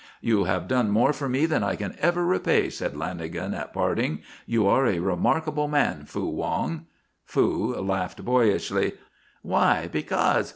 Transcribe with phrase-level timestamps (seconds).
[0.19, 4.23] "You have done more for me than I can ever repay," said Lanagan at parting.
[4.47, 6.87] "You are a remarkable man, Fu Wong."
[7.23, 8.93] Fu laughed boyishly.
[9.43, 9.87] "Why?
[9.91, 10.49] Becaus'?